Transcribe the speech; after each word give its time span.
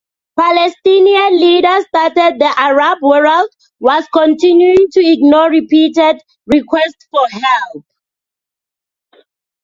Palestinian 0.35 1.39
leaders 1.39 1.85
stated 1.85 2.39
the 2.39 2.51
Arab 2.57 2.97
world 3.03 3.47
was 3.79 4.03
"continuing 4.11 4.87
to 4.93 4.99
ignore" 4.99 5.51
repeated 5.51 6.19
requests 6.47 7.07
for 7.11 7.27
help. 7.29 7.85